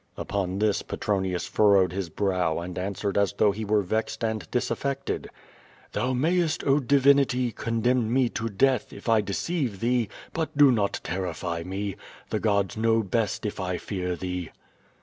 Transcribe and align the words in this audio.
Upon 0.17 0.57
this 0.57 0.81
Petronius 0.81 1.45
furrowed 1.45 1.91
his 1.93 2.09
brow, 2.09 2.57
and 2.57 2.75
answered 2.79 3.19
as 3.19 3.33
though 3.33 3.51
he 3.51 3.63
were 3.63 3.83
vexed 3.83 4.23
and 4.23 4.49
disaffected. 4.49 5.29
"Thou 5.91 6.13
mayest, 6.13 6.63
oh, 6.65 6.79
divinity, 6.79 7.51
condemn 7.51 8.11
me 8.11 8.27
to 8.29 8.49
death, 8.49 8.91
if 8.91 9.07
I 9.07 9.21
de 9.21 9.33
ceive 9.33 9.79
thee, 9.79 10.09
but 10.33 10.57
do 10.57 10.71
not 10.71 11.01
terrify 11.03 11.61
me. 11.61 11.97
The 12.31 12.39
gods 12.39 12.75
know 12.75 13.03
best 13.03 13.45
if 13.45 13.59
I 13.59 13.77
fear 13.77 14.15
thee." 14.15 14.49